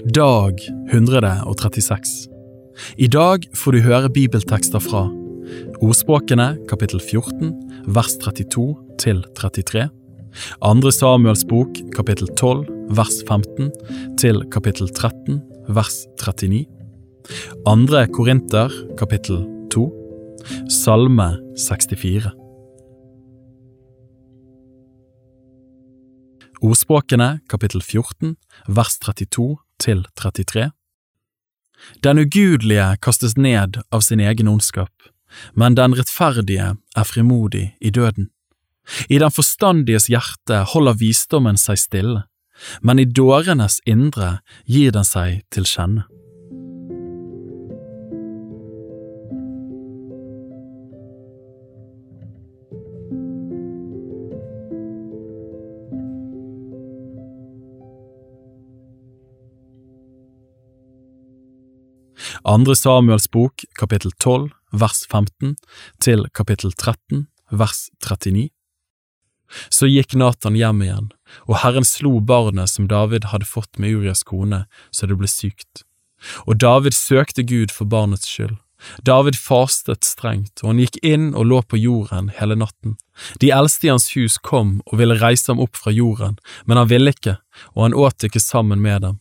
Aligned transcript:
Dag 0.00 0.56
136 0.92 2.28
I 2.96 3.06
dag 3.12 3.44
får 3.52 3.76
du 3.76 3.80
høre 3.84 4.08
bibeltekster 4.08 4.80
fra 4.80 5.02
Ordspråkene 5.84 6.54
kapittel 6.70 7.02
14 7.04 7.50
vers 7.92 8.16
32 8.24 8.64
til 9.02 9.20
33 9.36 9.90
Andre 10.64 10.94
Samuels 10.96 11.44
bok 11.44 11.76
kapittel 11.92 12.32
12 12.32 12.64
vers 12.96 13.20
15 13.28 13.68
til 14.16 14.40
kapittel 14.48 14.88
13 14.88 15.42
vers 15.68 16.06
39 16.16 16.64
Andre 17.68 18.06
Korinter 18.08 18.72
kapittel 18.96 19.44
2 19.68 19.88
Salme 20.80 21.34
64 21.60 22.32
Ordspråkene 26.64 27.34
kapittel 27.52 27.84
14 27.84 28.38
vers 28.68 28.96
32 29.04 29.60
til 29.80 30.04
33 30.20 30.70
Den 32.04 32.20
ugudelige 32.20 32.96
kastes 33.02 33.36
ned 33.36 33.80
av 33.90 34.04
sin 34.04 34.20
egen 34.20 34.48
ondskap, 34.48 34.92
men 35.54 35.76
den 35.78 35.96
rettferdige 35.96 36.74
er 36.76 37.08
frimodig 37.08 37.70
i 37.80 37.90
døden. 37.90 38.28
I 39.08 39.18
den 39.22 39.32
forstandiges 39.32 40.08
hjerte 40.10 40.64
holder 40.74 40.98
visdommen 41.00 41.56
seg 41.60 41.78
stille, 41.80 42.24
men 42.82 43.00
i 43.00 43.08
dårenes 43.08 43.80
indre 43.88 44.40
gir 44.66 44.92
den 44.92 45.06
seg 45.06 45.44
til 45.54 45.68
kjenne. 45.68 46.04
Andre 62.44 62.76
Samuels 62.76 63.30
bok, 63.30 63.64
kapittel 63.78 64.12
12, 64.12 64.48
vers 64.72 65.06
15, 65.10 65.56
til 66.00 66.24
kapittel 66.32 66.72
13, 66.72 67.26
vers 67.52 67.90
39. 68.00 68.48
Så 69.68 69.90
gikk 69.90 70.14
Natan 70.16 70.56
hjem 70.56 70.80
igjen, 70.86 71.10
og 71.44 71.60
Herren 71.60 71.84
slo 71.84 72.16
barnet 72.24 72.72
som 72.72 72.88
David 72.88 73.28
hadde 73.34 73.48
fått 73.50 73.76
med 73.76 73.92
Urias 73.98 74.24
kone, 74.24 74.64
så 74.90 75.10
det 75.10 75.18
ble 75.20 75.28
sykt. 75.28 75.84
Og 76.46 76.56
David 76.62 76.96
søkte 76.96 77.44
Gud 77.44 77.74
for 77.74 77.90
barnets 77.90 78.30
skyld. 78.30 78.56
David 79.04 79.36
fastet 79.36 80.06
strengt, 80.08 80.62
og 80.62 80.72
han 80.72 80.80
gikk 80.80 80.96
inn 81.04 81.34
og 81.34 81.44
lå 81.50 81.60
på 81.68 81.76
jorden 81.76 82.30
hele 82.38 82.56
natten. 82.56 82.96
De 83.44 83.50
eldste 83.52 83.84
i 83.84 83.92
hans 83.92 84.14
hus 84.16 84.38
kom 84.40 84.78
og 84.86 84.96
ville 85.02 85.18
reise 85.20 85.52
ham 85.52 85.60
opp 85.60 85.76
fra 85.76 85.92
jorden, 85.92 86.38
men 86.64 86.80
han 86.80 86.88
ville 86.88 87.12
ikke, 87.12 87.36
og 87.76 87.90
han 87.90 87.98
åt 88.06 88.24
ikke 88.24 88.40
sammen 88.40 88.80
med 88.80 89.04
dem. 89.04 89.20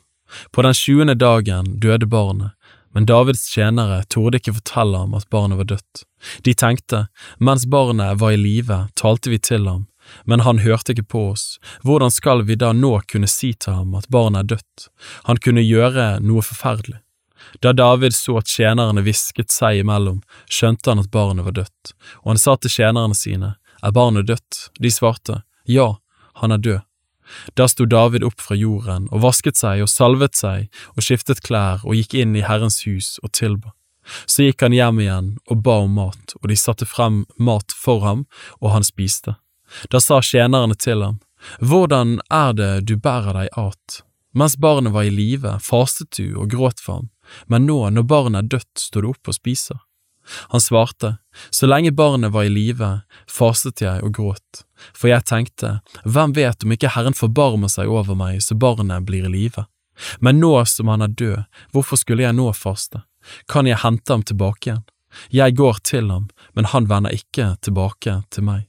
På 0.51 0.61
den 0.61 0.73
tjuende 0.77 1.15
dagen 1.17 1.79
døde 1.79 2.05
barnet, 2.05 2.53
men 2.93 3.05
Davids 3.05 3.45
tjenere 3.53 4.03
torde 4.09 4.39
ikke 4.39 4.55
fortelle 4.57 4.97
ham 4.97 5.13
at 5.17 5.29
barnet 5.29 5.59
var 5.59 5.69
dødt. 5.69 6.03
De 6.45 6.53
tenkte, 6.53 7.05
mens 7.37 7.65
barnet 7.69 8.19
var 8.19 8.33
i 8.33 8.39
live, 8.39 8.87
talte 8.99 9.29
vi 9.29 9.39
til 9.39 9.67
ham, 9.69 9.85
men 10.25 10.43
han 10.45 10.63
hørte 10.65 10.95
ikke 10.95 11.09
på 11.13 11.25
oss, 11.33 11.59
hvordan 11.85 12.11
skal 12.11 12.43
vi 12.47 12.57
da 12.59 12.71
nå 12.73 12.95
kunne 13.11 13.29
si 13.29 13.53
til 13.53 13.77
ham 13.77 13.93
at 13.99 14.09
barnet 14.09 14.43
er 14.43 14.55
dødt, 14.55 14.89
han 15.29 15.41
kunne 15.43 15.65
gjøre 15.65 16.17
noe 16.25 16.45
forferdelig. 16.45 16.99
Da 17.63 17.71
David 17.73 18.13
så 18.13 18.39
at 18.41 18.51
tjenerne 18.51 19.01
hvisket 19.05 19.53
seg 19.53 19.79
imellom, 19.79 20.19
skjønte 20.51 20.91
han 20.91 21.01
at 21.01 21.11
barnet 21.13 21.47
var 21.47 21.55
dødt, 21.61 21.93
og 22.23 22.33
han 22.33 22.41
sa 22.41 22.57
til 22.57 22.73
tjenerne 22.73 23.15
sine, 23.15 23.55
er 23.79 23.95
barnet 23.95 24.27
dødt? 24.27 24.69
De 24.79 24.91
svarte, 24.91 25.41
ja, 25.63 25.93
han 26.41 26.51
er 26.51 26.57
død. 26.57 26.88
Da 27.55 27.67
sto 27.67 27.85
David 27.85 28.23
opp 28.27 28.41
fra 28.41 28.57
jorden 28.57 29.07
og 29.11 29.23
vasket 29.25 29.59
seg 29.59 29.83
og 29.83 29.91
salvet 29.91 30.37
seg 30.39 30.69
og 30.95 31.03
skiftet 31.05 31.43
klær 31.45 31.83
og 31.85 31.97
gikk 31.97 32.15
inn 32.21 32.35
i 32.35 32.45
Herrens 32.45 32.81
hus 32.87 33.17
og 33.23 33.33
tilba. 33.37 33.73
Så 34.25 34.47
gikk 34.47 34.63
han 34.65 34.73
hjem 34.73 35.01
igjen 35.03 35.31
og 35.49 35.63
ba 35.65 35.79
om 35.85 35.97
mat, 35.99 36.33
og 36.41 36.49
de 36.49 36.57
satte 36.57 36.87
frem 36.89 37.25
mat 37.37 37.75
for 37.77 38.01
ham, 38.05 38.25
og 38.57 38.73
han 38.73 38.85
spiste. 38.85 39.35
Da 39.93 40.01
sa 40.01 40.21
tjenerne 40.25 40.75
til 40.75 41.03
ham, 41.05 41.19
Hvordan 41.61 42.19
er 42.33 42.53
det 42.53 42.71
du 42.89 42.97
bærer 42.97 43.37
deg 43.37 43.53
at? 43.55 44.01
Mens 44.35 44.57
barnet 44.57 44.93
var 44.93 45.07
i 45.07 45.13
live, 45.13 45.55
fastet 45.63 46.17
du 46.17 46.35
og 46.37 46.49
gråt 46.51 46.81
for 46.83 46.99
ham, 46.99 47.07
men 47.47 47.65
nå, 47.65 47.77
når 47.89 48.03
barnet 48.09 48.43
er 48.43 48.49
dødt, 48.57 48.81
står 48.89 49.05
du 49.05 49.11
opp 49.13 49.31
og 49.31 49.37
spiser. 49.37 49.79
Han 50.49 50.61
svarte, 50.61 51.17
Så 51.51 51.67
lenge 51.67 51.91
barnet 51.91 52.31
var 52.31 52.43
i 52.43 52.49
live, 52.49 53.01
fastet 53.27 53.81
jeg 53.81 54.03
og 54.03 54.13
gråt, 54.13 54.63
for 54.93 55.09
jeg 55.09 55.23
tenkte, 55.25 55.79
hvem 56.03 56.33
vet 56.35 56.63
om 56.63 56.71
ikke 56.75 56.91
Herren 56.95 57.15
forbarmer 57.15 57.71
seg 57.71 57.87
over 57.87 58.15
meg 58.15 58.41
så 58.43 58.55
barnet 58.55 59.05
blir 59.07 59.25
i 59.25 59.31
live? 59.31 59.65
Men 60.19 60.39
nå 60.39 60.53
som 60.65 60.87
han 60.87 61.01
er 61.01 61.15
død, 61.15 61.43
hvorfor 61.71 61.99
skulle 61.99 62.23
jeg 62.23 62.35
nå 62.35 62.51
faste? 62.53 63.03
Kan 63.47 63.67
jeg 63.67 63.81
hente 63.83 64.13
ham 64.13 64.23
tilbake 64.23 64.69
igjen? 64.69 64.85
Jeg 65.33 65.55
går 65.57 65.79
til 65.83 66.09
ham, 66.11 66.29
men 66.53 66.65
han 66.65 66.87
vender 66.89 67.15
ikke 67.15 67.55
tilbake 67.65 68.21
til 68.29 68.45
meg. 68.45 68.67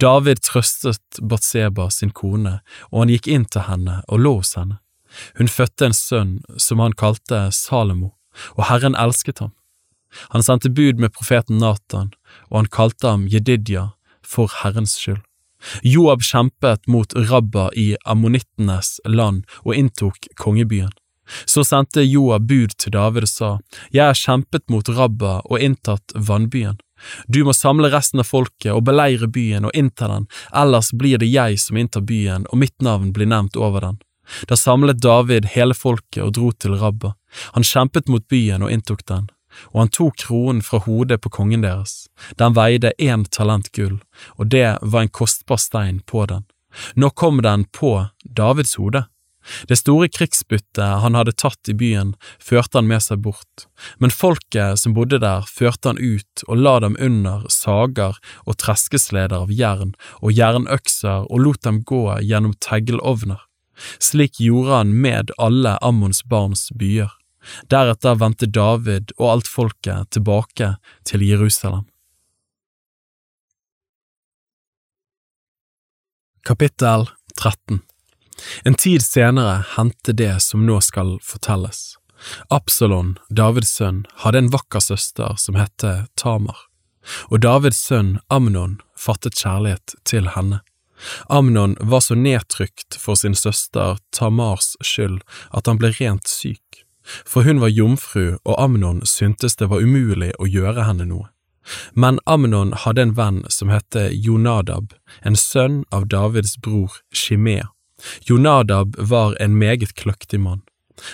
David 0.00 0.42
trøstet 0.44 1.20
Batseba 1.20 1.88
sin 1.90 2.12
kone, 2.12 2.60
og 2.90 3.04
han 3.04 3.12
gikk 3.12 3.28
inn 3.28 3.44
til 3.48 3.66
henne 3.68 4.00
og 4.08 4.20
lå 4.20 4.34
hos 4.40 4.54
henne. 4.58 4.78
Hun 5.36 5.48
fødte 5.48 5.88
en 5.88 5.96
sønn 5.96 6.32
som 6.56 6.80
han 6.80 6.96
kalte 6.96 7.46
Salomo, 7.52 8.14
og 8.56 8.66
Herren 8.68 8.96
elsket 8.96 9.44
ham. 9.44 9.52
Han 10.34 10.42
sendte 10.42 10.70
bud 10.70 10.98
med 10.98 11.12
profeten 11.12 11.58
Natan, 11.58 12.12
og 12.50 12.62
han 12.62 12.72
kalte 12.72 13.08
ham 13.08 13.28
Jedidja 13.30 13.90
for 14.26 14.50
Herrens 14.62 14.96
skyld. 15.00 15.22
Joab 15.82 16.22
kjempet 16.22 16.86
mot 16.86 17.14
Rabba 17.14 17.70
i 17.78 17.96
ammonittenes 18.04 19.00
land 19.06 19.44
og 19.62 19.74
inntok 19.74 20.26
kongebyen. 20.36 20.90
Så 21.46 21.64
sendte 21.64 22.02
Joab 22.02 22.48
bud 22.50 22.74
til 22.76 22.92
David 22.92 23.28
og 23.28 23.30
sa, 23.30 23.50
Jeg 23.90 24.04
har 24.10 24.18
kjempet 24.18 24.66
mot 24.70 24.88
Rabba 24.88 25.40
og 25.44 25.60
inntatt 25.60 26.14
vannbyen. 26.14 26.80
Du 27.26 27.42
må 27.44 27.54
samle 27.54 27.90
resten 27.90 28.22
av 28.22 28.28
folket 28.28 28.72
og 28.74 28.84
beleire 28.86 29.26
byen 29.26 29.66
og 29.66 29.74
innta 29.74 30.08
den, 30.10 30.26
ellers 30.54 30.92
blir 30.94 31.18
det 31.18 31.30
jeg 31.30 31.58
som 31.58 31.78
inntar 31.78 32.04
byen 32.06 32.46
og 32.50 32.58
mitt 32.62 32.78
navn 32.82 33.12
blir 33.14 33.30
nevnt 33.30 33.56
over 33.56 33.86
den. 33.86 33.98
Da 34.48 34.56
samlet 34.56 35.02
David 35.02 35.50
hele 35.54 35.74
folket 35.74 36.22
og 36.22 36.34
dro 36.38 36.52
til 36.52 36.76
Rabba. 36.78 37.14
Han 37.56 37.66
kjempet 37.66 38.08
mot 38.08 38.26
byen 38.30 38.62
og 38.62 38.70
inntok 38.70 39.06
den 39.06 39.30
og 39.72 39.84
han 39.84 39.92
tok 39.92 40.18
kronen 40.24 40.62
fra 40.64 40.82
hodet 40.86 41.20
på 41.22 41.32
kongen 41.32 41.64
deres. 41.64 42.08
Den 42.40 42.56
veide 42.58 42.94
én 42.98 43.26
talent 43.30 43.72
gull, 43.76 44.00
og 44.36 44.50
det 44.54 44.78
var 44.82 45.04
en 45.04 45.12
kostbar 45.12 45.60
stein 45.60 46.02
på 46.06 46.26
den. 46.26 46.44
Nå 46.96 47.10
kom 47.10 47.42
den 47.44 47.64
på 47.64 48.08
Davids 48.24 48.76
hode. 48.80 49.04
Det 49.66 49.76
store 49.76 50.06
krigsbyttet 50.08 51.02
han 51.02 51.16
hadde 51.18 51.34
tatt 51.34 51.68
i 51.68 51.74
byen, 51.74 52.14
førte 52.38 52.78
han 52.78 52.86
med 52.86 53.02
seg 53.02 53.24
bort, 53.24 53.66
men 53.98 54.14
folket 54.14 54.78
som 54.78 54.94
bodde 54.94 55.18
der, 55.22 55.46
førte 55.50 55.90
han 55.90 55.98
ut 55.98 56.44
og 56.46 56.60
la 56.62 56.76
dem 56.84 56.94
under 57.02 57.48
sager 57.50 58.18
og 58.46 58.58
treskesleder 58.62 59.42
av 59.42 59.50
jern 59.52 59.96
og 60.20 60.34
jernøkser 60.36 61.26
og 61.26 61.42
lot 61.42 61.64
dem 61.66 61.82
gå 61.88 62.04
gjennom 62.22 62.54
teglovner. 62.62 63.42
Slik 63.98 64.38
gjorde 64.38 64.78
han 64.78 64.94
med 65.02 65.32
alle 65.42 65.74
Ammons 65.82 66.22
barns 66.28 66.68
byer. 66.78 67.10
Deretter 67.70 68.18
vendte 68.20 68.46
David 68.46 69.14
og 69.18 69.30
alt 69.30 69.48
folket 69.50 70.10
tilbake 70.14 70.74
til 71.08 71.24
Jerusalem. 71.26 71.86
Kapittel 76.44 77.06
13 77.38 77.80
En 78.64 78.74
tid 78.74 79.02
senere 79.02 79.62
hendte 79.76 80.14
det 80.18 80.34
som 80.42 80.66
nå 80.66 80.80
skal 80.82 81.16
fortelles. 81.22 81.96
Absalon, 82.50 83.16
Davids 83.30 83.70
sønn, 83.78 84.04
hadde 84.22 84.42
en 84.42 84.50
vakker 84.50 84.82
søster 84.82 85.38
som 85.38 85.58
het 85.58 85.84
Tamar, 86.18 86.66
og 87.30 87.42
Davids 87.42 87.82
sønn 87.82 88.16
Amnon 88.30 88.80
fattet 88.98 89.38
kjærlighet 89.38 89.94
til 90.06 90.30
henne. 90.34 90.62
Amnon 91.26 91.76
var 91.80 92.00
så 92.00 92.14
nedtrykt 92.14 92.98
for 92.98 93.18
sin 93.18 93.34
søster 93.34 93.98
Tamars 94.14 94.76
skyld 94.82 95.20
at 95.50 95.66
han 95.66 95.80
ble 95.82 95.90
rent 95.98 96.30
syk 96.30 96.84
for 97.04 97.42
hun 97.42 97.60
var 97.60 97.72
jomfru 97.72 98.38
og 98.44 98.56
Amnon 98.62 99.02
syntes 99.06 99.56
det 99.56 99.70
var 99.72 99.82
umulig 99.82 100.32
å 100.38 100.48
gjøre 100.48 100.86
henne 100.88 101.06
noe. 101.08 101.28
Men 101.94 102.18
Amnon 102.26 102.72
hadde 102.72 103.02
en 103.02 103.14
venn 103.14 103.44
som 103.48 103.70
het 103.70 103.96
Jonadab, 104.10 104.94
en 105.22 105.38
sønn 105.38 105.84
av 105.94 106.08
Davids 106.10 106.56
bror 106.58 106.98
Shimea. 107.14 107.70
Jonadab 108.26 108.96
var 108.98 109.36
en 109.40 109.58
meget 109.58 109.94
kløktig 109.94 110.40
mann. 110.40 110.62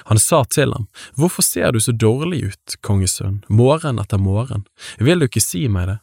Han 0.05 0.19
sa 0.19 0.45
til 0.45 0.73
ham, 0.73 0.89
Hvorfor 1.17 1.43
ser 1.43 1.73
du 1.73 1.81
så 1.81 1.93
dårlig 1.93 2.43
ut, 2.45 2.77
kongesønn, 2.81 3.45
morgen 3.49 3.99
etter 3.99 4.19
morgen, 4.19 4.67
vil 4.99 5.21
du 5.21 5.29
ikke 5.29 5.45
si 5.45 5.67
meg 5.69 5.89
det? 5.89 5.99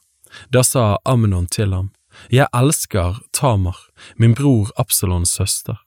Da 0.54 0.64
sa 0.64 0.98
Amnon 1.06 1.48
til 1.48 1.74
ham, 1.74 1.92
Jeg 2.32 2.48
elsker 2.54 3.20
Tamar, 3.34 3.78
min 4.18 4.34
bror 4.34 4.72
Absalons 4.78 5.30
søster. 5.30 5.85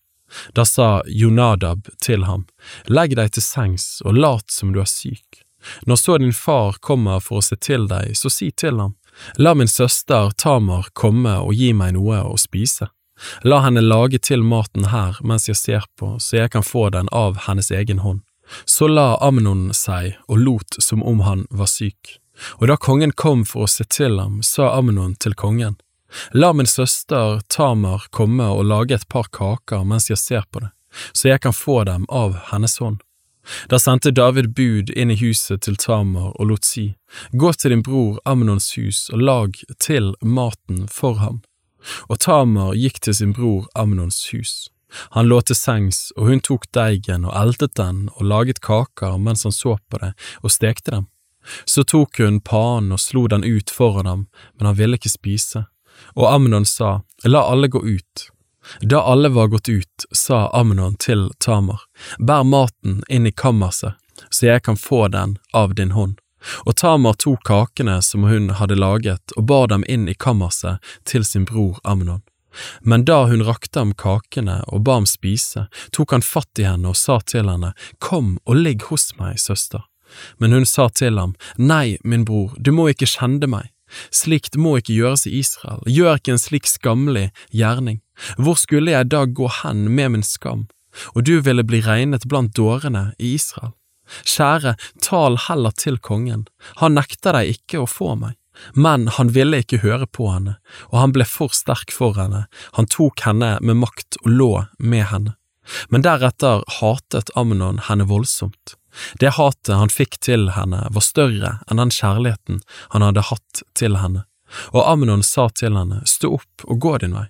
Da 0.54 0.64
sa 0.64 1.02
Jonadab 1.06 1.88
til 2.04 2.25
ham, 2.25 2.46
Legg 2.86 3.16
deg 3.16 3.32
til 3.32 3.44
sengs 3.44 4.00
og 4.04 4.19
lat 4.19 4.50
som 4.52 4.72
du 4.72 4.80
er 4.80 4.90
syk. 4.90 5.44
Når 5.86 5.96
så 5.96 6.19
din 6.19 6.32
far 6.32 6.78
kommer 6.80 7.20
for 7.20 7.40
å 7.40 7.44
se 7.44 7.56
til 7.56 7.88
deg, 7.90 8.14
så 8.16 8.30
si 8.30 8.50
til 8.50 8.78
ham, 8.78 8.94
La 9.36 9.54
min 9.54 9.69
søster 9.69 10.30
Tamar 10.30 10.88
komme 10.92 11.38
og 11.42 11.54
gi 11.54 11.72
meg 11.75 11.96
noe 11.96 12.22
å 12.22 12.36
spise. 12.38 12.88
la 13.42 13.58
henne 13.64 13.80
lage 13.80 14.19
til 14.19 14.42
maten 14.42 14.84
her 14.92 15.19
mens 15.25 15.48
jeg 15.48 15.56
ser 15.56 15.84
på, 15.98 16.19
så 16.22 16.36
jeg 16.36 16.50
kan 16.50 16.62
få 16.62 16.90
den 16.90 17.08
av 17.12 17.36
hennes 17.48 17.70
egen 17.70 17.98
hånd. 17.98 18.20
Så 18.64 18.86
la 18.88 19.19
Amnon 19.20 19.75
seg 19.75 20.16
og 20.28 20.38
lot 20.38 20.78
som 20.78 21.02
om 21.02 21.20
han 21.20 21.46
var 21.50 21.66
syk. 21.66 22.19
Og 22.60 22.69
da 22.70 22.76
kongen 22.76 23.12
kom 23.12 23.44
for 23.44 23.66
å 23.66 23.70
se 23.70 23.84
til 23.84 24.20
ham, 24.22 24.42
sa 24.42 24.70
Amnon 24.78 25.16
til 25.19 25.34
kongen, 25.34 25.76
La 26.32 26.52
min 26.52 26.66
søster 26.66 27.40
Tamar 27.49 28.06
komme 28.10 28.46
og 28.49 28.64
lage 28.64 28.94
et 28.94 29.08
par 29.08 29.28
kaker 29.32 29.84
mens 29.84 30.08
jeg 30.10 30.19
ser 30.19 30.46
på 30.50 30.64
det, 30.64 30.70
så 31.12 31.28
jeg 31.28 31.44
kan 31.44 31.56
få 31.56 31.82
dem 31.84 32.06
av 32.08 32.38
hennes 32.52 32.78
hånd. 32.78 33.02
Da 33.69 33.78
sendte 33.81 34.12
David 34.12 34.52
bud 34.55 34.90
inn 34.90 35.10
i 35.10 35.16
huset 35.16 35.62
til 35.64 35.76
Tamar 35.76 36.32
og 36.37 36.50
lot 36.50 36.64
si, 36.69 36.94
Gå 37.32 37.52
til 37.52 37.72
din 37.72 37.84
bror 37.84 38.19
Amnons 38.25 38.75
hus 38.76 39.08
og 39.12 39.22
lag 39.22 39.60
til 39.81 40.14
maten 40.20 40.87
for 40.93 41.20
ham. 41.22 41.40
Og 42.08 42.19
Tamar 42.20 42.75
gikk 42.76 43.00
til 43.00 43.14
sin 43.14 43.32
bror 43.32 43.69
Amnons 43.75 44.26
hus. 44.32 44.69
Han 45.16 45.28
lå 45.28 45.40
til 45.40 45.56
sengs, 45.56 46.12
og 46.16 46.28
hun 46.28 46.40
tok 46.40 46.66
deigen 46.72 47.26
og 47.28 47.37
eltet 47.37 47.76
den 47.76 48.08
og 48.16 48.25
laget 48.25 48.61
kaker 48.64 49.19
mens 49.20 49.44
han 49.44 49.52
så 49.52 49.76
på 49.88 50.00
det 50.00 50.14
og 50.43 50.52
stekte 50.52 50.94
dem. 50.96 51.08
Så 51.64 51.84
tok 51.84 52.20
hun 52.20 52.40
panen 52.44 52.93
og 52.93 53.00
slo 53.00 53.26
den 53.28 53.44
ut 53.44 53.70
foran 53.72 54.08
ham, 54.08 54.26
men 54.56 54.69
han 54.69 54.76
ville 54.76 54.99
ikke 55.00 55.12
spise. 55.12 55.64
Og 56.15 56.27
Amnon 56.33 56.67
sa, 56.67 57.00
La 57.25 57.43
alle 57.50 57.69
gå 57.69 57.83
ut. 57.85 58.29
Da 58.81 59.00
alle 59.00 59.29
var 59.29 59.47
gått 59.47 59.69
ut, 59.69 60.05
sa 60.12 60.49
Amnon 60.49 60.97
til 60.97 61.31
Tamar, 61.39 61.81
Bær 62.19 62.45
maten 62.45 63.03
inn 63.09 63.27
i 63.27 63.33
kammerset, 63.33 63.95
så 64.31 64.47
jeg 64.47 64.62
kan 64.62 64.77
få 64.77 65.09
den 65.09 65.39
av 65.53 65.75
din 65.75 65.91
hånd. 65.97 66.19
Og 66.67 66.77
Tamar 66.77 67.17
tok 67.19 67.43
kakene 67.45 68.03
som 68.03 68.27
hun 68.29 68.50
hadde 68.61 68.79
laget, 68.79 69.33
og 69.37 69.47
bar 69.50 69.67
dem 69.73 69.85
inn 69.89 70.09
i 70.09 70.15
kammerset 70.15 70.79
til 71.05 71.25
sin 71.25 71.47
bror 71.49 71.81
Amnon. 71.85 72.23
Men 72.81 73.05
da 73.05 73.25
hun 73.27 73.45
rakte 73.45 73.79
ham 73.79 73.93
kakene 73.95 74.62
og 74.67 74.83
ba 74.87 74.99
ham 74.99 75.06
spise, 75.06 75.67
tok 75.93 76.15
han 76.15 76.25
fatt 76.25 76.59
i 76.59 76.67
henne 76.67 76.93
og 76.93 76.97
sa 76.97 77.21
til 77.21 77.50
henne, 77.50 77.75
Kom 77.99 78.39
og 78.45 78.56
ligg 78.56 78.89
hos 78.91 79.12
meg, 79.19 79.39
søster. 79.39 79.85
Men 80.39 80.53
hun 80.53 80.67
sa 80.67 80.89
til 80.89 81.19
ham, 81.19 81.35
Nei, 81.56 81.99
min 82.05 82.25
bror, 82.25 82.55
du 82.59 82.73
må 82.73 82.89
ikke 82.93 83.11
kjenne 83.11 83.50
meg. 83.50 83.69
Slikt 84.14 84.58
må 84.61 84.76
ikke 84.79 84.96
gjøres 84.96 85.26
i 85.29 85.38
Israel, 85.40 85.82
gjør 85.87 86.20
ikke 86.20 86.35
en 86.37 86.43
slik 86.43 86.69
skammelig 86.70 87.29
gjerning. 87.55 88.00
Hvor 88.37 88.58
skulle 88.58 88.94
jeg 88.94 89.11
da 89.12 89.25
gå 89.26 89.49
hen 89.62 89.88
med 89.94 90.14
min 90.14 90.26
skam, 90.26 90.67
og 91.14 91.25
du 91.29 91.38
ville 91.44 91.64
bli 91.67 91.82
regnet 91.85 92.26
blant 92.29 92.56
dårene 92.56 93.12
i 93.19 93.35
Israel? 93.38 93.75
Kjære, 94.25 94.75
tal 95.05 95.37
heller 95.49 95.75
til 95.76 95.99
kongen, 96.00 96.46
han 96.81 96.96
nekter 96.96 97.37
deg 97.37 97.58
ikke 97.58 97.82
å 97.82 97.90
få 97.90 98.14
meg. 98.17 98.38
Men 98.75 99.06
han 99.14 99.31
ville 99.35 99.61
ikke 99.62 99.82
høre 99.85 100.08
på 100.11 100.31
henne, 100.32 100.56
og 100.90 100.96
han 100.99 101.12
ble 101.14 101.26
for 101.29 101.55
sterk 101.55 101.93
for 101.94 102.19
henne, 102.19 102.46
han 102.75 102.88
tok 102.90 103.23
henne 103.23 103.52
med 103.62 103.79
makt 103.85 104.19
og 104.25 104.32
lå 104.32 104.52
med 104.79 105.06
henne. 105.12 105.37
Men 105.93 106.02
deretter 106.02 106.64
hatet 106.81 107.31
Amnon 107.37 107.79
henne 107.87 108.08
voldsomt. 108.08 108.77
Det 109.20 109.35
hatet 109.37 109.75
han 109.76 109.93
fikk 109.93 110.19
til 110.25 110.50
henne 110.56 110.87
var 110.90 111.05
større 111.05 111.56
enn 111.69 111.81
den 111.82 111.93
kjærligheten 111.94 112.62
han 112.94 113.05
hadde 113.05 113.26
hatt 113.31 113.62
til 113.79 113.99
henne, 114.00 114.25
og 114.73 114.85
Amnon 114.85 115.25
sa 115.26 115.49
til 115.52 115.76
henne, 115.76 116.02
stå 116.08 116.38
opp 116.40 116.64
og 116.67 116.81
gå 116.85 116.96
din 117.05 117.17
vei. 117.19 117.29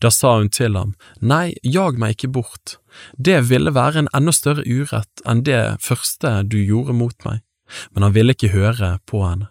Da 0.00 0.10
sa 0.10 0.38
hun 0.38 0.48
til 0.48 0.76
ham, 0.76 0.94
nei, 1.20 1.54
jag 1.62 1.98
meg 2.00 2.16
ikke 2.16 2.32
bort, 2.38 2.78
det 3.12 3.42
ville 3.50 3.74
være 3.76 4.04
en 4.04 4.12
enda 4.16 4.32
større 4.32 4.64
urett 4.64 5.24
enn 5.28 5.44
det 5.44 5.76
første 5.84 6.40
du 6.48 6.56
gjorde 6.62 6.96
mot 6.96 7.28
meg, 7.28 7.42
men 7.92 8.06
han 8.06 8.16
ville 8.16 8.36
ikke 8.36 8.54
høre 8.56 8.96
på 9.08 9.20
henne. 9.26 9.50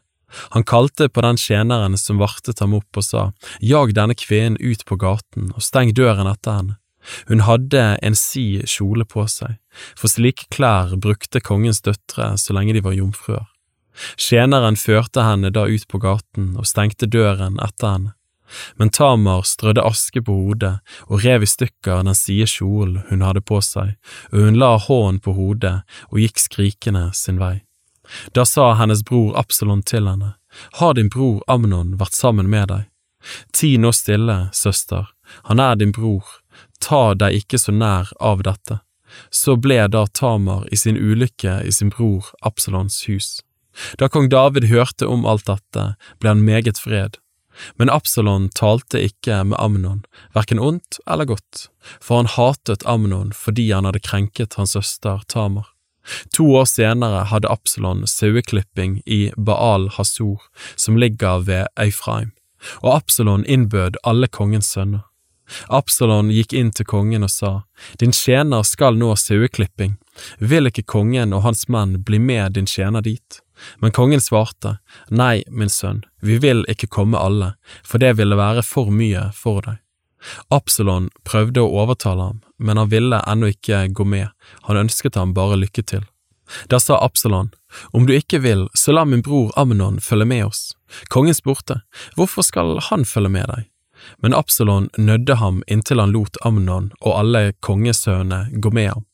Han 0.52 0.66
kalte 0.68 1.08
på 1.08 1.22
den 1.24 1.38
tjeneren 1.40 1.96
som 1.98 2.20
vartet 2.20 2.60
ham 2.60 2.74
opp 2.76 3.00
og 3.00 3.06
sa, 3.06 3.22
jag 3.62 3.94
denne 3.96 4.18
kvinnen 4.18 4.58
ut 4.60 4.84
på 4.86 4.98
gaten 5.00 5.54
og 5.54 5.64
steng 5.64 5.94
døren 5.96 6.28
etter 6.28 6.60
henne. 6.60 6.80
Hun 7.28 7.46
hadde 7.46 7.84
en 8.02 8.16
si 8.18 8.62
kjole 8.66 9.06
på 9.06 9.28
seg, 9.30 9.58
for 9.98 10.12
slike 10.12 10.50
klær 10.54 10.96
brukte 11.02 11.42
kongens 11.44 11.84
døtre 11.86 12.34
så 12.42 12.56
lenge 12.56 12.76
de 12.76 12.84
var 12.86 12.98
jomfruer. 12.98 13.46
Tjeneren 14.20 14.76
førte 14.76 15.24
henne 15.24 15.52
da 15.56 15.66
ut 15.72 15.88
på 15.88 16.02
gaten 16.04 16.56
og 16.60 16.68
stengte 16.68 17.08
døren 17.08 17.60
etter 17.64 17.94
henne, 17.94 18.16
men 18.76 18.92
Tamar 18.94 19.46
strødde 19.48 19.84
aske 19.88 20.22
på 20.22 20.34
hodet 20.36 20.76
og 21.08 21.24
rev 21.24 21.46
i 21.46 21.50
stykker 21.50 22.04
den 22.06 22.18
side 22.18 22.48
kjolen 22.52 23.04
hun 23.10 23.24
hadde 23.26 23.42
på 23.42 23.62
seg, 23.64 23.96
og 24.32 24.48
hun 24.48 24.60
la 24.62 24.76
hånden 24.78 25.22
på 25.24 25.34
hodet 25.38 25.78
og 26.12 26.20
gikk 26.22 26.42
skrikende 26.44 27.08
sin 27.18 27.40
vei. 27.42 27.62
Da 28.38 28.46
sa 28.46 28.74
hennes 28.78 29.02
bror 29.04 29.34
Absalon 29.40 29.82
til 29.82 30.08
henne, 30.08 30.36
Har 30.80 30.94
din 30.94 31.10
bror 31.10 31.42
Amnon 31.48 31.98
vært 32.00 32.16
sammen 32.16 32.48
med 32.50 32.70
deg? 32.70 32.84
Ti 33.52 33.78
nå 33.78 33.92
stille, 33.92 34.50
søster, 34.54 35.10
han 35.50 35.60
er 35.60 35.76
din 35.76 35.92
bror, 35.92 36.24
ta 36.86 37.16
deg 37.18 37.42
ikke 37.42 37.60
så 37.62 37.74
nær 37.74 38.12
av 38.22 38.46
dette. 38.46 38.80
Så 39.32 39.56
ble 39.62 39.80
da 39.92 40.06
Tamar 40.08 40.66
i 40.72 40.78
sin 40.78 40.98
ulykke 40.98 41.62
i 41.66 41.72
sin 41.72 41.92
bror 41.94 42.32
Absalons 42.46 43.06
hus. 43.10 43.40
Da 44.00 44.08
kong 44.12 44.30
David 44.32 44.70
hørte 44.72 45.08
om 45.08 45.26
alt 45.28 45.48
dette, 45.50 45.96
ble 46.20 46.32
han 46.32 46.44
meget 46.48 46.80
fred. 46.80 47.20
Men 47.80 47.90
Absalon 47.90 48.50
talte 48.56 49.00
ikke 49.04 49.42
med 49.48 49.60
Amnon, 49.60 50.04
hverken 50.36 50.60
ondt 50.60 51.00
eller 51.08 51.28
godt, 51.30 51.70
for 52.04 52.20
han 52.20 52.32
hatet 52.32 52.84
Amnon 52.88 53.32
fordi 53.36 53.70
han 53.72 53.88
hadde 53.88 54.04
krenket 54.04 54.60
hans 54.60 54.76
søster 54.76 55.24
Tamar. 55.32 55.72
To 56.36 56.46
år 56.60 56.68
senere 56.70 57.24
hadde 57.32 57.50
Absalon 57.50 58.04
saueklipping 58.08 59.00
i 59.06 59.32
Baal 59.38 59.88
Hasor, 59.96 60.44
som 60.76 61.00
ligger 61.02 61.48
ved 61.48 61.72
Eifraim, 61.80 62.36
og 62.84 62.98
Absalon 63.00 63.46
innbød 63.48 64.02
alle 64.04 64.28
kongens 64.28 64.70
sønner. 64.76 65.08
Absalon 65.68 66.32
gikk 66.34 66.54
inn 66.54 66.72
til 66.74 66.88
kongen 66.90 67.26
og 67.26 67.32
sa, 67.32 67.54
Din 68.00 68.14
tjener 68.16 68.64
skal 68.64 68.98
nå 68.98 69.14
saueklipping, 69.16 69.98
vil 70.40 70.70
ikke 70.70 70.86
kongen 70.96 71.34
og 71.34 71.44
hans 71.46 71.68
menn 71.70 72.00
bli 72.04 72.20
med 72.20 72.56
din 72.58 72.70
tjener 72.70 73.06
dit? 73.06 73.42
Men 73.80 73.92
kongen 73.92 74.22
svarte, 74.22 74.78
Nei, 75.10 75.44
min 75.48 75.70
sønn, 75.70 76.04
vi 76.22 76.38
vil 76.38 76.66
ikke 76.72 76.92
komme 76.92 77.20
alle, 77.20 77.54
for 77.84 78.02
det 78.04 78.16
ville 78.20 78.36
være 78.36 78.64
for 78.66 78.92
mye 78.92 79.30
for 79.36 79.62
deg. 79.66 79.80
Absalon 80.50 81.12
prøvde 81.24 81.62
å 81.62 81.84
overtale 81.84 82.32
ham, 82.32 82.42
men 82.58 82.82
han 82.82 82.90
ville 82.90 83.22
ennå 83.30 83.54
ikke 83.54 83.86
gå 83.94 84.06
med, 84.10 84.32
han 84.66 84.82
ønsket 84.86 85.20
ham 85.20 85.36
bare 85.38 85.60
lykke 85.62 85.86
til. 85.86 86.06
Da 86.70 86.80
sa 86.80 86.98
Absalon, 87.02 87.52
Om 87.92 88.06
du 88.06 88.14
ikke 88.14 88.40
vil, 88.40 88.68
så 88.74 88.94
la 88.94 89.06
min 89.06 89.22
bror 89.22 89.52
Amnon 89.58 90.00
følge 90.00 90.26
med 90.26 90.46
oss. 90.46 90.76
Kongen 91.10 91.34
spurte, 91.34 91.82
Hvorfor 92.16 92.46
skal 92.46 92.80
han 92.90 93.06
følge 93.06 93.30
med 93.30 93.50
deg? 93.50 93.66
Men 94.24 94.34
Absalon 94.34 94.90
nødde 94.98 95.40
ham 95.42 95.64
inntil 95.68 96.02
han 96.02 96.14
lot 96.16 96.38
Amnon 96.46 96.92
og 97.02 97.20
alle 97.20 97.52
kongesønnene 97.66 98.62
gå 98.62 98.72
med 98.76 98.92
ham. 98.94 99.06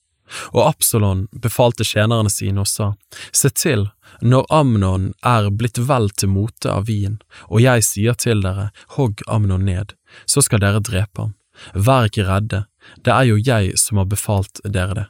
Og 0.56 0.68
Absalon 0.68 1.26
befalte 1.32 1.84
tjenerne 1.84 2.32
sine 2.32 2.64
og 2.64 2.70
sa, 2.72 2.94
Se 3.36 3.50
til, 3.50 3.90
når 4.22 4.46
Amnon 4.50 5.12
er 5.28 5.50
blitt 5.52 5.80
vel 5.90 6.10
til 6.16 6.32
mote 6.32 6.72
av 6.72 6.88
vin, 6.88 7.20
og 7.50 7.64
jeg 7.64 7.84
sier 7.88 8.16
til 8.16 8.44
dere, 8.46 8.70
hogg 8.96 9.24
Amnon 9.28 9.66
ned, 9.68 9.96
så 10.26 10.44
skal 10.46 10.64
dere 10.64 10.84
drepe 10.84 11.26
ham. 11.26 11.34
Vær 11.76 12.08
ikke 12.08 12.28
redde, 12.28 12.66
det 13.06 13.14
er 13.14 13.28
jo 13.30 13.42
jeg 13.42 13.76
som 13.80 14.00
har 14.02 14.08
befalt 14.10 14.64
dere 14.64 14.96
det. 14.98 15.08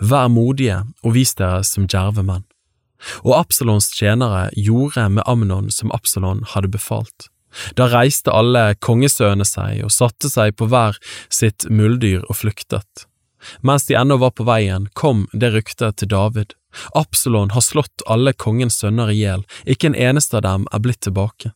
Vær 0.00 0.28
modige 0.32 0.82
og 1.04 1.14
vis 1.16 1.34
dere 1.38 1.62
som 1.66 1.86
djerve 1.90 2.24
menn. 2.26 2.44
Og 3.22 3.34
Absalons 3.36 3.90
tjenere 3.92 4.48
gjorde 4.56 5.08
med 5.12 5.26
Amnon 5.28 5.70
som 5.74 5.92
Absalon 5.92 6.44
hadde 6.54 6.72
befalt. 6.72 7.28
Da 7.78 7.88
reiste 7.92 8.32
alle 8.34 8.74
kongesønnene 8.82 9.46
seg 9.48 9.84
og 9.86 9.92
satte 9.94 10.30
seg 10.30 10.56
på 10.58 10.68
hver 10.70 10.98
sitt 11.32 11.68
muldyr 11.70 12.24
og 12.28 12.40
flyktet. 12.42 13.06
Mens 13.60 13.84
de 13.86 13.96
ennå 13.98 14.16
var 14.16 14.32
på 14.36 14.46
veien, 14.48 14.88
kom 14.94 15.26
det 15.32 15.52
ryktet 15.54 15.98
til 16.00 16.08
David. 16.08 16.54
Absalon 16.96 17.52
har 17.54 17.62
slått 17.62 18.04
alle 18.10 18.32
kongens 18.32 18.80
sønner 18.80 19.12
i 19.12 19.20
hjel, 19.20 19.44
ikke 19.68 19.92
en 19.92 20.00
eneste 20.08 20.40
av 20.40 20.46
dem 20.46 20.66
er 20.72 20.82
blitt 20.82 21.04
tilbake. 21.04 21.52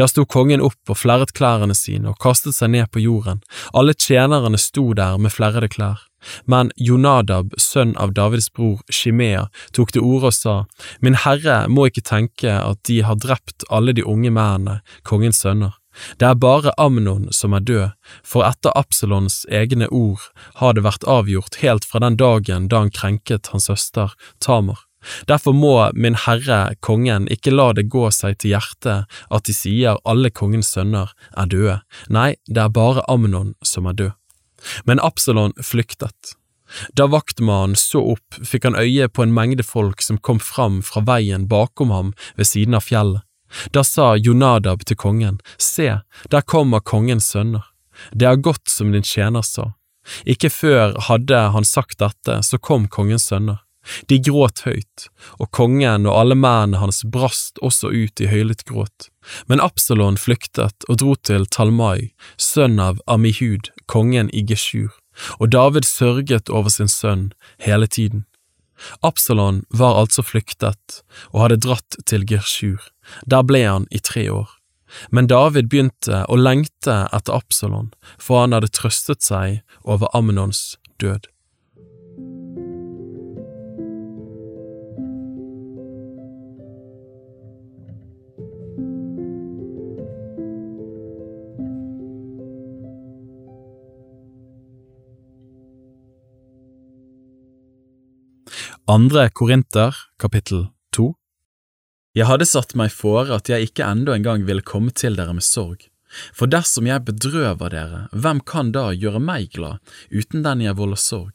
Der 0.00 0.08
sto 0.08 0.24
kongen 0.24 0.62
opp 0.64 0.90
og 0.90 0.96
flerret 0.96 1.34
klærne 1.36 1.76
sine 1.76 2.08
og 2.12 2.20
kastet 2.22 2.56
seg 2.56 2.72
ned 2.72 2.88
på 2.92 3.02
jorden, 3.04 3.42
alle 3.76 3.92
tjenerne 3.92 4.58
sto 4.60 4.88
der 4.96 5.18
med 5.20 5.34
flerrede 5.34 5.68
klær. 5.68 6.00
Men 6.46 6.72
Jonadab, 6.76 7.54
sønn 7.60 7.94
av 7.96 8.14
Davids 8.16 8.48
bror 8.52 8.82
Shimea, 8.90 9.46
tok 9.76 9.94
til 9.94 10.04
orde 10.06 10.32
og 10.32 10.36
sa, 10.36 10.56
Min 11.00 11.18
herre 11.24 11.64
må 11.68 11.88
ikke 11.90 12.04
tenke 12.06 12.52
at 12.52 12.82
de 12.88 13.02
har 13.06 13.18
drept 13.22 13.66
alle 13.70 13.96
de 13.96 14.04
unge 14.04 14.30
mennene, 14.30 14.80
kongens 15.02 15.42
sønner. 15.44 15.76
Det 16.20 16.26
er 16.28 16.40
bare 16.40 16.74
Amnon 16.76 17.28
som 17.32 17.54
er 17.56 17.64
død, 17.64 17.94
for 18.24 18.44
etter 18.44 18.74
Absalons 18.76 19.44
egne 19.48 19.88
ord 19.88 20.26
har 20.60 20.76
det 20.76 20.84
vært 20.84 21.06
avgjort 21.08 21.60
helt 21.62 21.86
fra 21.88 22.02
den 22.04 22.18
dagen 22.20 22.68
da 22.68 22.84
han 22.84 22.92
krenket 22.92 23.52
hans 23.52 23.70
søster 23.70 24.12
Tamar. 24.44 24.82
Derfor 25.30 25.54
må 25.54 25.74
min 25.94 26.18
herre 26.26 26.74
kongen 26.82 27.28
ikke 27.30 27.54
la 27.54 27.70
det 27.76 27.86
gå 27.92 28.08
seg 28.14 28.40
til 28.42 28.56
hjertet 28.56 29.06
at 29.06 29.46
de 29.46 29.54
sier 29.54 30.00
alle 30.04 30.32
kongens 30.34 30.72
sønner 30.74 31.12
er 31.36 31.50
døde, 31.52 31.80
nei, 32.10 32.34
det 32.50 32.64
er 32.64 32.74
bare 32.74 33.06
Amnon 33.08 33.54
som 33.62 33.86
er 33.86 34.00
død. 34.02 34.16
Men 34.84 35.00
Absalon 35.00 35.54
flyktet. 35.62 36.34
Da 36.98 37.06
vaktmannen 37.06 37.76
så 37.78 38.02
opp, 38.16 38.38
fikk 38.42 38.66
han 38.66 38.78
øye 38.78 39.08
på 39.08 39.22
en 39.22 39.34
mengde 39.34 39.62
folk 39.62 40.02
som 40.02 40.18
kom 40.18 40.40
fram 40.42 40.80
fra 40.82 41.04
veien 41.06 41.46
bakom 41.48 41.92
ham 41.94 42.12
ved 42.34 42.50
siden 42.50 42.74
av 42.74 42.86
fjellet. 42.88 43.22
Da 43.70 43.84
sa 43.86 44.16
Jonadab 44.18 44.82
til 44.84 44.98
kongen, 44.98 45.38
Se, 45.58 46.00
der 46.30 46.42
kommer 46.42 46.80
kongens 46.80 47.30
sønner. 47.30 47.62
det 48.12 48.26
er 48.26 48.36
godt 48.36 48.68
som 48.68 48.92
din 48.92 49.02
tjener 49.06 49.42
sa. 49.42 49.72
Ikke 50.26 50.50
før 50.50 50.98
hadde 51.08 51.38
han 51.54 51.64
sagt 51.64 51.98
dette, 51.98 52.42
så 52.42 52.58
kom 52.58 52.88
kongens 52.88 53.28
sønner. 53.30 53.62
De 54.10 54.18
gråt 54.22 54.64
høyt, 54.66 55.08
og 55.38 55.50
kongen 55.54 56.06
og 56.06 56.18
alle 56.20 56.36
mennene 56.38 56.80
hans 56.82 57.02
brast 57.04 57.60
også 57.64 57.90
ut 57.92 58.22
i 58.22 58.30
høylytt 58.30 58.64
gråt. 58.68 59.10
Men 59.46 59.62
Absalon 59.62 60.18
flyktet 60.20 60.86
og 60.88 61.00
dro 61.02 61.16
til 61.16 61.46
Talmai, 61.46 62.12
sønn 62.36 62.80
av 62.82 63.00
Amihud, 63.06 63.70
kongen 63.90 64.30
i 64.34 64.44
Geshur, 64.46 64.94
og 65.40 65.50
David 65.54 65.86
sørget 65.88 66.50
over 66.50 66.72
sin 66.72 66.90
sønn 66.90 67.30
hele 67.62 67.86
tiden. 67.86 68.26
Absalon 69.00 69.62
var 69.70 69.96
altså 70.02 70.22
flyktet 70.22 71.00
og 71.32 71.46
hadde 71.46 71.62
dratt 71.64 71.96
til 72.06 72.26
Geshur, 72.28 72.82
der 73.24 73.46
ble 73.46 73.64
han 73.64 73.88
i 73.90 74.02
tre 74.02 74.28
år. 74.32 74.50
Men 75.10 75.26
David 75.26 75.70
begynte 75.70 76.22
å 76.30 76.36
lengte 76.38 77.06
etter 77.14 77.34
Absalon, 77.34 77.90
for 78.22 78.44
han 78.44 78.54
hadde 78.54 78.70
trøstet 78.74 79.24
seg 79.26 79.62
over 79.82 80.12
Amnons 80.16 80.76
død. 81.02 81.26
Andre 98.88 99.30
Korinter, 99.34 99.96
kapittel 100.16 100.68
to 100.94 101.16
Jeg 102.14 102.28
hadde 102.28 102.46
satt 102.46 102.76
meg 102.78 102.92
fore 102.94 103.34
at 103.34 103.48
jeg 103.50 103.66
ikke 103.66 103.82
enda 103.82 104.14
en 104.14 104.22
gang 104.22 104.44
ville 104.46 104.62
komme 104.62 104.92
til 104.94 105.18
dere 105.18 105.34
med 105.34 105.42
sorg. 105.42 105.88
For 106.30 106.46
dersom 106.46 106.86
jeg 106.86 107.02
bedrøver 107.08 107.74
dere, 107.74 108.04
hvem 108.14 108.44
kan 108.46 108.70
da 108.76 108.92
gjøre 108.94 109.18
meg 109.18 109.50
glad, 109.58 109.82
uten 110.14 110.46
den 110.46 110.62
jeg 110.62 110.78
volder 110.78 111.02
sorg? 111.02 111.34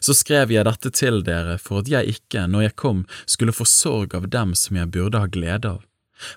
Så 0.00 0.16
skrev 0.16 0.56
jeg 0.56 0.64
dette 0.64 0.94
til 1.02 1.20
dere 1.28 1.58
for 1.60 1.84
at 1.84 1.92
jeg 1.92 2.16
ikke, 2.16 2.46
når 2.48 2.70
jeg 2.70 2.76
kom, 2.80 3.04
skulle 3.28 3.52
få 3.52 3.68
sorg 3.68 4.16
av 4.16 4.30
dem 4.32 4.56
som 4.56 4.80
jeg 4.80 4.94
burde 4.96 5.20
ha 5.20 5.28
glede 5.28 5.76
av. 5.76 5.84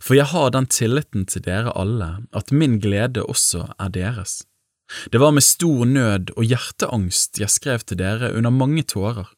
For 0.03 0.19
jeg 0.19 0.27
har 0.35 0.51
den 0.51 0.67
tilliten 0.67 1.23
til 1.23 1.47
dere 1.47 1.71
alle 1.71 2.17
at 2.35 2.51
min 2.51 2.81
glede 2.83 3.23
også 3.23 3.69
er 3.79 3.95
deres. 3.95 4.41
Det 5.07 5.23
var 5.23 5.31
med 5.31 5.47
stor 5.47 5.87
nød 5.87 6.35
og 6.35 6.43
hjerteangst 6.43 7.39
jeg 7.39 7.47
skrev 7.47 7.87
til 7.87 8.03
dere 8.03 8.35
under 8.35 8.51
mange 8.51 8.83
tårer. 8.83 9.31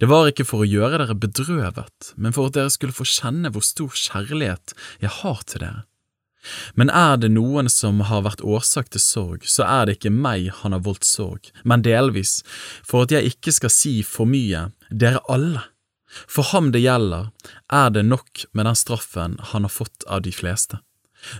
Det 0.00 0.08
var 0.10 0.28
ikke 0.28 0.46
for 0.48 0.64
å 0.64 0.68
gjøre 0.68 1.00
dere 1.00 1.16
bedrøvet, 1.16 2.12
men 2.16 2.34
for 2.36 2.50
at 2.50 2.58
dere 2.58 2.72
skulle 2.72 2.96
få 2.96 3.06
kjenne 3.08 3.52
hvor 3.52 3.64
stor 3.64 3.96
kjærlighet 3.96 4.76
jeg 5.00 5.14
har 5.22 5.42
til 5.48 5.64
dere. 5.64 5.82
Men 6.74 6.90
er 6.90 7.20
det 7.22 7.30
noen 7.30 7.68
som 7.70 8.00
har 8.08 8.24
vært 8.26 8.42
årsak 8.42 8.90
til 8.90 9.02
sorg, 9.02 9.44
så 9.46 9.62
er 9.62 9.86
det 9.86 9.98
ikke 9.98 10.14
meg 10.14 10.48
han 10.62 10.74
har 10.74 10.82
voldt 10.86 11.06
sorg, 11.06 11.52
men 11.62 11.84
delvis, 11.86 12.40
for 12.82 13.06
at 13.06 13.14
jeg 13.14 13.34
ikke 13.34 13.54
skal 13.54 13.72
si 13.72 14.00
for 14.06 14.28
mye, 14.28 14.70
dere 14.90 15.22
alle. 15.30 15.62
For 16.28 16.44
ham 16.50 16.72
det 16.74 16.82
gjelder, 16.82 17.30
er 17.72 17.92
det 17.94 18.04
nok 18.04 18.44
med 18.52 18.66
den 18.68 18.76
straffen 18.76 19.38
han 19.52 19.68
har 19.68 19.72
fått 19.72 20.04
av 20.10 20.26
de 20.26 20.34
fleste. 20.34 20.82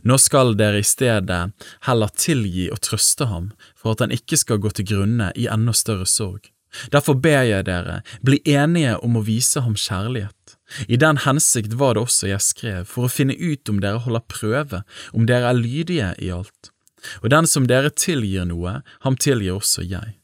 Nå 0.07 0.17
skal 0.23 0.55
dere 0.57 0.81
i 0.81 0.87
stedet 0.87 1.41
heller 1.89 2.12
tilgi 2.15 2.69
og 2.71 2.81
trøste 2.87 3.27
ham, 3.27 3.51
for 3.75 3.93
at 3.93 4.05
han 4.07 4.15
ikke 4.15 4.39
skal 4.39 4.62
gå 4.62 4.71
til 4.71 4.87
grunne 4.93 5.33
i 5.35 5.49
enda 5.51 5.75
større 5.77 6.07
sorg. 6.07 6.51
Derfor 6.93 7.19
ber 7.21 7.45
jeg 7.47 7.67
dere, 7.69 8.00
bli 8.25 8.41
enige 8.49 8.97
om 9.05 9.19
å 9.19 9.25
vise 9.26 9.62
ham 9.64 9.76
kjærlighet. 9.79 10.57
I 10.88 10.97
den 10.97 11.21
hensikt 11.26 11.76
var 11.81 11.95
det 11.95 12.07
også 12.07 12.31
jeg 12.31 12.45
skrev, 12.45 12.87
for 12.88 13.07
å 13.07 13.12
finne 13.12 13.37
ut 13.37 13.69
om 13.69 13.81
dere 13.83 14.00
holder 14.05 14.25
prøve, 14.33 14.83
om 15.12 15.29
dere 15.29 15.52
er 15.52 15.61
lydige 15.61 16.11
i 16.19 16.33
alt. 16.33 16.73
Og 17.21 17.31
den 17.35 17.49
som 17.50 17.69
dere 17.69 17.91
tilgir 17.91 18.47
noe, 18.49 18.81
ham 19.05 19.19
tilgir 19.21 19.59
også 19.59 19.85
jeg. 19.85 20.17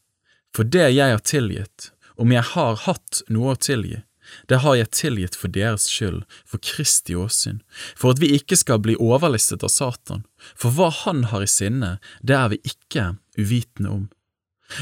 For 0.55 0.65
det 0.65 0.89
jeg 0.95 1.13
har 1.13 1.21
tilgitt, 1.21 1.91
om 2.19 2.31
jeg 2.33 2.45
har 2.53 2.79
hatt 2.87 3.21
noe 3.29 3.53
å 3.53 3.59
tilgi, 3.59 4.01
det 4.49 4.61
har 4.63 4.75
jeg 4.77 4.91
tilgitt 4.93 5.37
for 5.37 5.51
deres 5.53 5.87
skyld, 5.89 6.21
for 6.45 6.61
Kristi 6.61 7.15
åsyn, 7.17 7.61
for 7.97 8.13
at 8.13 8.21
vi 8.21 8.31
ikke 8.37 8.57
skal 8.59 8.81
bli 8.83 8.97
overlistet 9.01 9.65
av 9.65 9.73
Satan, 9.73 10.25
for 10.53 10.75
hva 10.75 10.91
han 11.03 11.25
har 11.31 11.45
i 11.45 11.49
sinne, 11.49 11.97
det 12.21 12.37
er 12.37 12.53
vi 12.53 12.61
ikke 12.73 13.13
uvitende 13.39 13.93
om. 13.95 14.07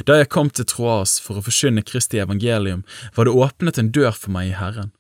Da 0.06 0.18
jeg 0.20 0.30
kom 0.34 0.50
til 0.52 0.68
Troas 0.68 1.18
for 1.24 1.40
å 1.40 1.46
forkynne 1.46 1.86
Kristi 1.88 2.20
evangelium, 2.22 2.84
var 3.16 3.28
det 3.28 3.36
åpnet 3.36 3.80
en 3.80 3.92
dør 3.96 4.14
for 4.16 4.34
meg 4.36 4.52
i 4.52 4.58
Herren. 4.60 4.94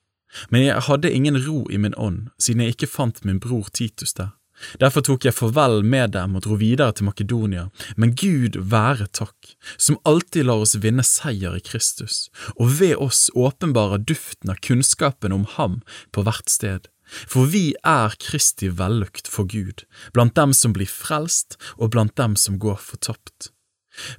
Men 0.51 0.65
jeg 0.65 0.87
hadde 0.87 1.13
ingen 1.13 1.39
ro 1.45 1.65
i 1.71 1.79
min 1.81 1.95
ånd, 1.95 2.27
siden 2.39 2.63
jeg 2.63 2.75
ikke 2.75 2.91
fant 2.91 3.23
min 3.25 3.39
bror 3.43 3.69
Titus 3.73 4.13
der. 4.17 4.33
Derfor 4.81 5.03
tok 5.05 5.27
jeg 5.27 5.37
farvel 5.37 5.83
med 5.85 6.15
dem 6.15 6.35
og 6.37 6.43
dro 6.47 6.57
videre 6.57 6.95
til 6.97 7.05
Makedonia, 7.05 7.67
men 7.95 8.15
Gud 8.17 8.57
være 8.57 9.05
takk, 9.13 9.53
som 9.77 9.99
alltid 10.07 10.47
lar 10.49 10.63
oss 10.65 10.77
vinne 10.81 11.05
seier 11.05 11.57
i 11.57 11.63
Kristus, 11.63 12.27
og 12.57 12.79
ved 12.79 12.95
oss 12.97 13.27
åpenbarer 13.37 14.01
duften 14.01 14.53
av 14.53 14.61
kunnskapen 14.65 15.35
om 15.35 15.45
Ham 15.57 15.81
på 16.11 16.25
hvert 16.25 16.49
sted. 16.49 16.89
For 17.07 17.47
vi 17.47 17.71
er 17.87 18.17
Kristi 18.19 18.71
vellukt 18.73 19.29
for 19.31 19.47
Gud, 19.47 19.85
blant 20.13 20.35
dem 20.35 20.55
som 20.57 20.73
blir 20.75 20.89
frelst 20.89 21.55
og 21.77 21.93
blant 21.93 22.17
dem 22.19 22.35
som 22.35 22.57
går 22.59 22.81
fortapt. 22.81 23.53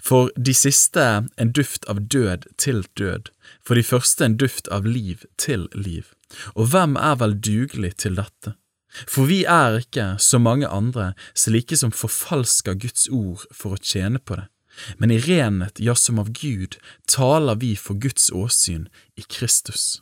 For 0.02 0.32
de 0.36 0.54
siste 0.56 1.04
en 1.38 1.52
duft 1.54 1.86
av 1.88 2.00
død 2.10 2.48
til 2.58 2.84
død, 2.98 3.30
for 3.64 3.78
de 3.78 3.86
første 3.86 4.24
en 4.24 4.38
duft 4.40 4.68
av 4.74 4.86
liv 4.86 5.24
til 5.38 5.68
liv. 5.74 6.10
Og 6.54 6.72
hvem 6.72 6.96
er 6.96 7.18
vel 7.20 7.36
dugelig 7.38 7.94
til 8.04 8.18
dette? 8.18 8.54
For 9.06 9.28
vi 9.28 9.44
er 9.44 9.78
ikke, 9.82 10.16
som 10.18 10.46
mange 10.48 10.68
andre, 10.68 11.12
slike 11.36 11.76
som 11.76 11.92
forfalsker 11.94 12.78
Guds 12.80 13.06
ord 13.12 13.44
for 13.54 13.76
å 13.76 13.82
tjene 13.82 14.18
på 14.18 14.40
det, 14.40 14.48
men 14.98 15.12
i 15.12 15.20
renhet, 15.22 15.80
ja, 15.82 15.94
som 15.94 16.20
av 16.22 16.30
Gud, 16.32 16.78
taler 17.10 17.58
vi 17.62 17.74
for 17.76 17.98
Guds 17.98 18.30
åsyn 18.34 18.86
i 19.18 19.26
Kristus. 19.26 20.00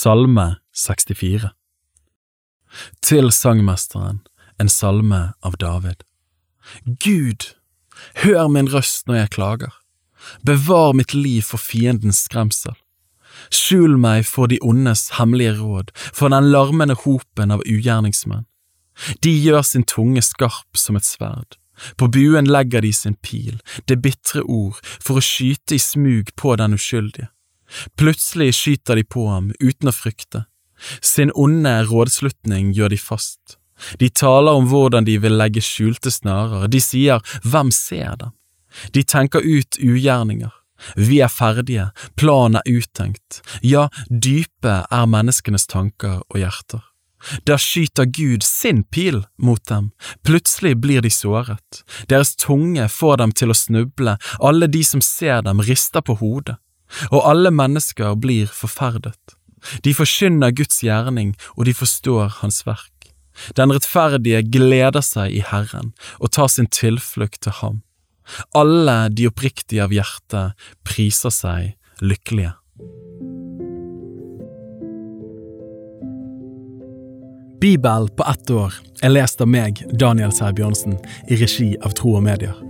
Salme 0.00 0.56
64 0.72 1.50
Til 3.04 3.26
sangmesteren, 3.36 4.20
en 4.56 4.68
salme 4.72 5.18
av 5.44 5.56
David. 5.60 6.04
Gud, 7.04 7.50
hør 8.22 8.46
min 8.48 8.70
røst 8.72 9.10
når 9.10 9.18
jeg 9.18 9.32
klager. 9.34 9.74
Bevar 10.46 10.94
mitt 10.96 11.12
liv 11.12 11.42
for 11.50 11.60
fiendens 11.60 12.22
skremsel. 12.24 12.78
Skjul 13.52 13.98
meg 14.00 14.24
for 14.28 14.48
de 14.48 14.56
ondes 14.64 15.18
hemmelige 15.18 15.58
råd, 15.58 15.90
for 16.16 16.32
den 16.32 16.48
larmende 16.54 16.96
hopen 17.02 17.52
av 17.52 17.64
ugjerningsmenn. 17.66 18.46
De 19.20 19.34
gjør 19.34 19.66
sin 19.68 19.84
tunge 19.84 20.22
skarp 20.24 20.80
som 20.80 20.96
et 20.96 21.08
sverd. 21.08 21.58
På 22.00 22.08
buen 22.08 22.48
legger 22.48 22.86
de 22.86 22.94
sin 22.96 23.18
pil, 23.20 23.60
det 23.84 24.00
bitre 24.00 24.46
ord, 24.48 24.80
for 24.96 25.20
å 25.20 25.26
skyte 25.28 25.76
i 25.76 25.82
smug 25.90 26.32
på 26.40 26.56
den 26.62 26.78
uskyldige. 26.80 27.28
Plutselig 27.96 28.54
skyter 28.58 28.98
de 28.98 29.04
på 29.04 29.26
ham 29.30 29.50
uten 29.60 29.90
å 29.90 29.94
frykte. 29.94 30.44
Sin 31.00 31.32
onde 31.34 31.72
rådslutning 31.90 32.72
gjør 32.76 32.94
de 32.94 32.98
fast. 33.00 33.56
De 34.00 34.08
taler 34.08 34.52
om 34.52 34.68
hvordan 34.68 35.06
de 35.08 35.16
vil 35.20 35.38
legge 35.40 35.62
skjulte 35.64 36.12
snarer, 36.12 36.68
de 36.68 36.80
sier 36.84 37.22
hvem 37.44 37.72
ser 37.72 38.16
dem? 38.20 38.34
De 38.94 39.02
tenker 39.02 39.44
ut 39.44 39.78
ugjerninger. 39.80 40.52
Vi 40.96 41.18
er 41.20 41.28
ferdige, 41.28 41.90
planen 42.16 42.60
er 42.60 42.68
uttenkt, 42.78 43.42
ja, 43.60 43.88
dype 44.08 44.78
er 44.88 45.10
menneskenes 45.12 45.66
tanker 45.68 46.22
og 46.22 46.38
hjerter. 46.40 46.80
Da 47.44 47.58
skyter 47.60 48.08
Gud 48.08 48.46
sin 48.46 48.80
pil 48.88 49.26
mot 49.36 49.60
dem, 49.68 49.90
plutselig 50.24 50.78
blir 50.80 51.04
de 51.04 51.10
såret, 51.12 51.82
deres 52.08 52.32
tunge 52.40 52.88
får 52.88 53.20
dem 53.20 53.34
til 53.36 53.52
å 53.52 53.58
snuble, 53.58 54.16
alle 54.40 54.70
de 54.72 54.80
som 54.88 55.04
ser 55.04 55.44
dem 55.44 55.60
rister 55.60 56.00
på 56.00 56.16
hodet 56.22 56.56
og 57.10 57.24
alle 57.24 57.52
mennesker 57.54 58.16
blir 58.20 58.50
forferdet. 58.52 59.36
De 59.84 59.92
forkynner 59.94 60.54
Guds 60.56 60.80
gjerning, 60.84 61.34
og 61.56 61.68
de 61.68 61.74
forstår 61.76 62.40
Hans 62.40 62.64
verk. 62.66 63.12
Den 63.56 63.72
rettferdige 63.72 64.42
gleder 64.52 65.04
seg 65.04 65.32
i 65.32 65.44
Herren 65.44 65.92
og 66.18 66.32
tar 66.36 66.50
sin 66.52 66.68
tilflukt 66.68 67.40
til 67.44 67.56
ham. 67.60 67.82
Alle 68.54 69.08
de 69.10 69.26
oppriktige 69.30 69.84
av 69.84 69.94
hjerte 69.94 70.50
priser 70.86 71.34
seg 71.34 72.02
lykkelige. 72.04 72.54
Bibel 77.60 78.08
på 78.16 78.24
ett 78.24 78.50
år 78.50 78.76
er 79.04 79.12
lest 79.12 79.42
av 79.44 79.50
meg, 79.52 79.82
Daniel 79.92 80.32
Sæbjørnsen, 80.32 80.96
i 81.28 81.36
regi 81.36 81.74
av 81.84 81.92
Tro 81.98 82.16
og 82.16 82.24
Medier. 82.24 82.69